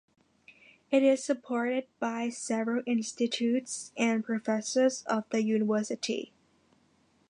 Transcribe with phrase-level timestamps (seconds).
[0.89, 6.33] It is supported by several Institutes and professors of the university.